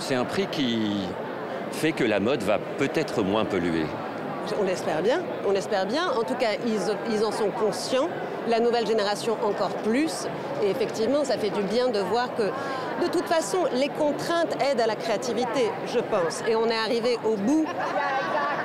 [0.00, 1.06] c'est un prix qui
[1.72, 3.86] fait que la mode va peut-être moins polluer.
[4.58, 6.10] On l'espère bien, on l'espère bien.
[6.18, 8.08] En tout cas, ils, en sont conscients
[8.48, 10.26] la nouvelle génération encore plus.
[10.64, 12.44] Et effectivement, ça fait du bien de voir que
[13.04, 16.42] de toute façon, les contraintes aident à la créativité, je pense.
[16.48, 17.66] Et on est arrivé au bout,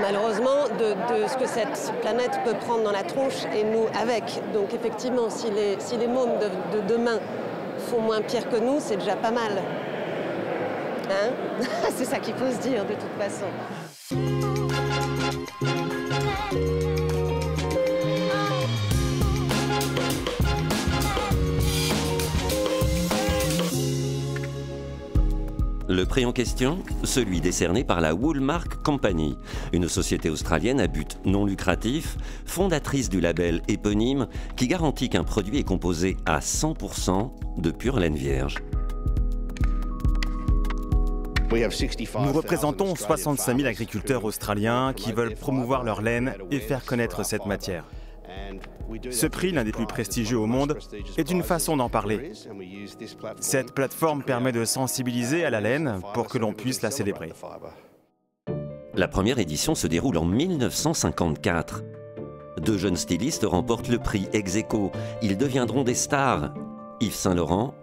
[0.00, 4.40] malheureusement, de, ce que cette planète peut prendre dans la tronche et nous avec.
[4.54, 6.38] Donc effectivement, si les, mômes
[6.72, 7.18] de demain
[7.90, 9.52] font moins pire que nous, c'est déjà pas mal.
[11.08, 11.30] Hein
[11.96, 13.46] c'est ça qu'il faut se dire de toute façon.
[25.88, 29.38] Le prix en question, celui décerné par la Woolmark Company,
[29.72, 35.58] une société australienne à but non lucratif, fondatrice du label éponyme qui garantit qu'un produit
[35.58, 38.56] est composé à 100% de pure laine vierge.
[41.50, 47.46] Nous représentons 65 000 agriculteurs australiens qui veulent promouvoir leur laine et faire connaître cette
[47.46, 47.84] matière.
[49.10, 50.78] Ce prix, l'un des plus prestigieux au monde,
[51.16, 52.32] est une façon d'en parler.
[53.40, 57.32] Cette plateforme permet de sensibiliser à la laine pour que l'on puisse la célébrer.
[58.94, 61.82] La première édition se déroule en 1954.
[62.62, 64.58] Deux jeunes stylistes remportent le prix ex
[65.22, 66.54] Ils deviendront des stars.
[67.00, 67.74] Yves Saint-Laurent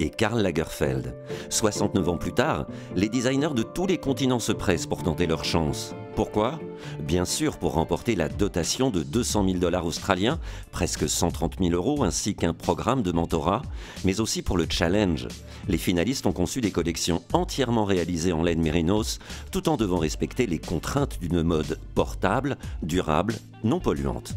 [0.00, 1.14] et Karl Lagerfeld.
[1.50, 5.44] 69 ans plus tard, les designers de tous les continents se pressent pour tenter leur
[5.44, 5.94] chance.
[6.16, 6.58] Pourquoi?
[7.00, 10.40] Bien sûr pour remporter la dotation de 200 000 dollars australiens,
[10.72, 13.62] presque 130 000 euros, ainsi qu'un programme de mentorat,
[14.04, 15.28] mais aussi pour le challenge.
[15.68, 19.18] Les finalistes ont conçu des collections entièrement réalisées en laine mérinos,
[19.52, 24.34] tout en devant respecter les contraintes d'une mode portable, durable, non polluante.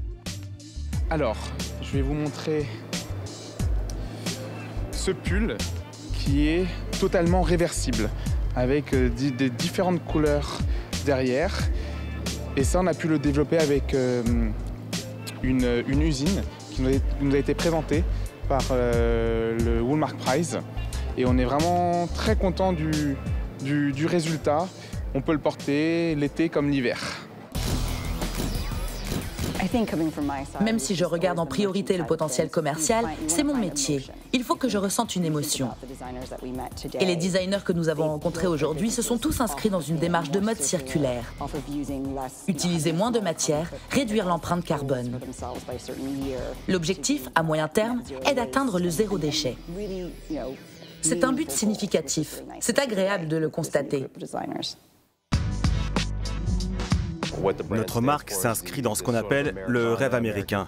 [1.09, 1.37] Alors,
[1.81, 2.65] je vais vous montrer
[5.03, 5.57] ce pull
[6.13, 6.65] qui est
[7.01, 8.09] totalement réversible
[8.55, 10.59] avec euh, des différentes couleurs
[11.05, 11.59] derrière.
[12.55, 14.23] Et ça, on a pu le développer avec euh,
[15.41, 16.83] une, usine qui
[17.19, 18.05] nous a, été présentée
[18.47, 20.59] par euh, le Woolmark Prize.
[21.17, 23.17] Et on est vraiment très content du,
[23.61, 24.69] du résultat.
[25.15, 27.22] On peut le porter l'été comme l'hiver.
[30.61, 34.05] Même si je regarde en priorité le potentiel commercial, c'est mon métier.
[34.31, 35.69] Il faut que je ressente une émotion.
[36.99, 40.31] Et les designers que nous avons rencontrés aujourd'hui se sont tous inscrits dans une démarche
[40.31, 41.33] de mode circulaire.
[42.47, 45.19] Utiliser moins de matière, réduire l'empreinte carbone.
[46.67, 49.57] L'objectif, à moyen terme, est d'atteindre le zéro déchet.
[51.01, 52.41] C'est un but significatif.
[52.61, 54.07] C'est agréable de le constater.
[57.69, 60.65] Notre marque s'inscrit dans ce qu'on appelle le rêve américain.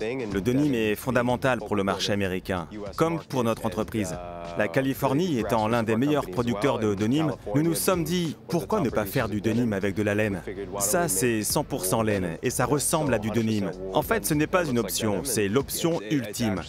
[0.00, 4.16] Le denim est fondamental pour le marché américain, comme pour notre entreprise.
[4.58, 8.90] La Californie étant l'un des meilleurs producteurs de denim, nous nous sommes dit pourquoi ne
[8.90, 10.42] pas faire du denim avec de la laine?
[10.78, 13.70] Ça, c'est 100% laine et ça ressemble à du denim.
[13.94, 16.60] En fait, ce n'est pas une option, c'est l'option ultime.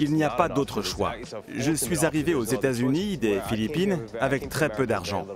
[0.00, 1.12] Il n'y a pas d'autre choix.
[1.56, 5.26] Je suis arrivé aux États-Unis, des Philippines, avec très peu d'argent.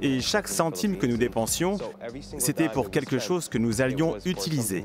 [0.00, 1.78] Et chaque centime que nous dépensions,
[2.38, 4.84] c'était pour quelque chose que nous allions utiliser.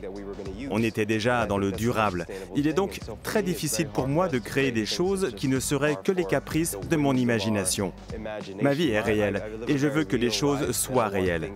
[0.72, 1.97] On était déjà dans le durable.
[2.56, 6.12] Il est donc très difficile pour moi de créer des choses qui ne seraient que
[6.12, 7.94] les caprices de mon imagination.
[8.62, 11.52] Ma vie est réelle et je veux que les choses soient réelles.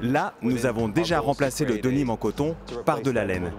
[0.00, 3.52] Là, nous avons déjà remplacé le denim en coton par de la laine.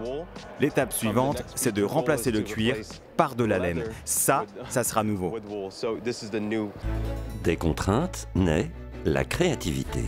[0.59, 2.75] L'étape suivante, c'est de remplacer le cuir
[3.17, 3.83] par de la laine.
[4.05, 5.35] Ça, ça sera nouveau.
[7.43, 8.71] Des contraintes naît
[9.05, 10.01] la créativité.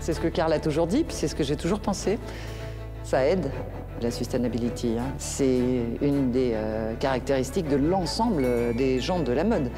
[0.00, 2.18] C'est ce que Karl a toujours dit, puis c'est ce que j'ai toujours pensé.
[3.04, 3.50] Ça aide
[4.02, 4.96] la sustainability.
[4.98, 5.12] Hein.
[5.18, 5.60] C'est
[6.00, 8.44] une des euh, caractéristiques de l'ensemble
[8.76, 9.70] des gens de la mode.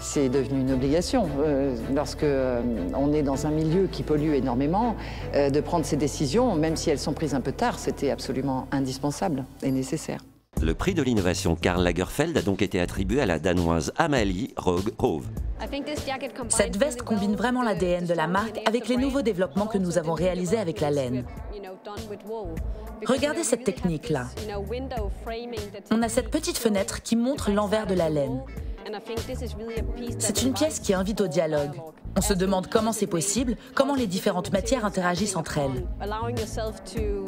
[0.00, 1.28] C'est devenu une obligation.
[1.40, 2.60] Euh, lorsque euh,
[2.94, 4.96] on est dans un milieu qui pollue énormément,
[5.34, 9.44] de prendre ces décisions, même si elles sont prises un peu tard, c'était absolument indispensable
[9.62, 10.20] et nécessaire.
[10.60, 14.92] Le prix de l'innovation Karl Lagerfeld a donc été attribué à la danoise Amalie Rogue
[14.98, 15.26] Hove.
[16.48, 20.14] Cette veste combine vraiment l'ADN de la marque avec les nouveaux développements que nous avons
[20.14, 21.24] réalisés avec la laine.
[23.06, 24.26] Regardez cette technique-là.
[25.90, 28.42] On a cette petite fenêtre qui montre l'envers de la laine.
[30.18, 31.80] C'est une pièce qui invite au dialogue.
[32.16, 35.86] On se demande comment c'est possible, comment les différentes matières interagissent entre elles.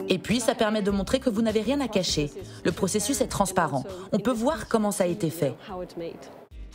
[0.08, 2.30] Et puis, ça permet de montrer que vous n'avez rien à cacher.
[2.64, 3.84] Le processus est transparent.
[4.12, 5.54] On peut voir comment ça a été fait.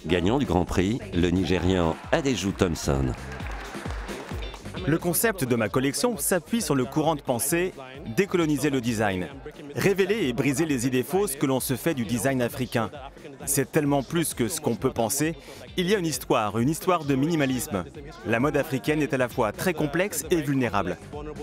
[0.05, 3.07] Gagnant du Grand Prix, le Nigérian Adeju Thompson.
[4.87, 7.73] Le concept de ma collection s'appuie sur le courant de pensée
[8.15, 9.27] décoloniser le design,
[9.75, 12.89] révéler et briser les idées fausses que l'on se fait du design africain.
[13.45, 15.35] C'est tellement plus que ce qu'on peut penser.
[15.75, 17.83] Il y a une histoire, une histoire de minimalisme.
[18.25, 20.97] La mode africaine est à la fois très complexe et vulnérable.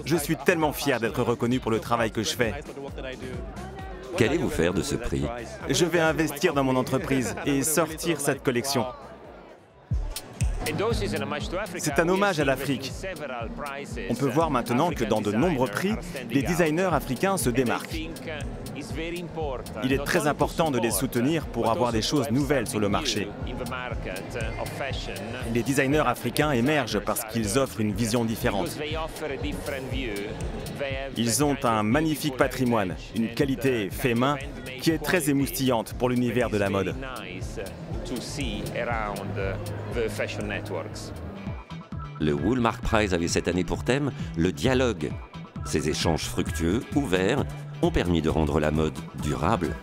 [0.07, 2.55] Je suis tellement fier d'être reconnu pour le travail que je fais.
[4.17, 5.25] Qu'allez-vous faire de ce prix?
[5.69, 8.85] Je vais investir dans mon entreprise et sortir cette collection.
[11.79, 12.93] C'est un hommage à l'Afrique.
[14.11, 15.95] On peut voir maintenant que dans de nombreux prix,
[16.31, 17.97] les designers africains se démarquent.
[19.85, 23.29] Il est très important de les soutenir pour avoir des choses nouvelles sur le marché.
[25.55, 28.69] Les designers africains émergent parce qu'ils offrent une vision différente.
[31.17, 34.37] Ils ont un magnifique patrimoine, une qualité fait main
[34.81, 36.95] qui est très émoustillante pour l'univers de la mode.
[42.21, 45.11] Le Woolmark Prize avait cette année pour thème le dialogue.
[45.65, 47.45] Ces échanges fructueux, ouverts,
[47.83, 49.75] ont permis de rendre la mode durable,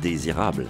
[0.00, 0.68] désirable.